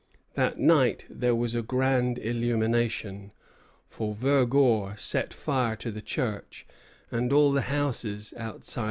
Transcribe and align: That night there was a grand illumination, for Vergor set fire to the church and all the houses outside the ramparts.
That 0.33 0.57
night 0.57 1.05
there 1.11 1.35
was 1.35 1.53
a 1.53 1.61
grand 1.61 2.17
illumination, 2.17 3.33
for 3.87 4.15
Vergor 4.15 4.95
set 4.97 5.31
fire 5.31 5.75
to 5.75 5.91
the 5.91 6.01
church 6.01 6.65
and 7.11 7.31
all 7.31 7.51
the 7.51 7.61
houses 7.61 8.33
outside 8.35 8.41
the 8.41 8.47
ramparts. 8.47 8.79